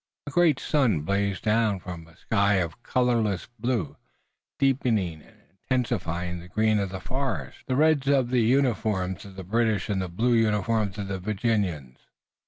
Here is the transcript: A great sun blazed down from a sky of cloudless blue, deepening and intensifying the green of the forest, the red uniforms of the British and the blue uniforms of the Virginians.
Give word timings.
A 0.25 0.31
great 0.31 0.59
sun 0.59 1.01
blazed 1.01 1.43
down 1.43 1.79
from 1.79 2.07
a 2.07 2.17
sky 2.17 2.55
of 2.55 2.81
cloudless 2.81 3.47
blue, 3.59 3.97
deepening 4.57 5.21
and 5.21 5.41
intensifying 5.51 6.39
the 6.39 6.47
green 6.47 6.79
of 6.79 6.89
the 6.89 6.99
forest, 6.99 7.59
the 7.67 7.75
red 7.75 8.03
uniforms 8.07 9.25
of 9.25 9.35
the 9.35 9.43
British 9.43 9.89
and 9.89 10.01
the 10.01 10.09
blue 10.09 10.33
uniforms 10.33 10.97
of 10.97 11.07
the 11.07 11.19
Virginians. 11.19 11.99